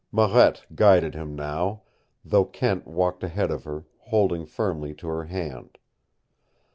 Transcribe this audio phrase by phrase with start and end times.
[0.11, 1.83] Marette guided him now,
[2.25, 5.77] though Kent walked ahead of her, holding firmly to her hand.